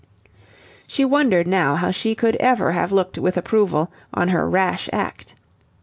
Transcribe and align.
She 0.87 1.05
wondered 1.05 1.45
now 1.45 1.75
how 1.75 1.91
she 1.91 2.15
could 2.15 2.35
ever 2.37 2.71
have 2.71 2.91
looked 2.91 3.19
with 3.19 3.37
approval 3.37 3.91
on 4.11 4.29
her 4.29 4.49
rash 4.49 4.89
act. 4.91 5.35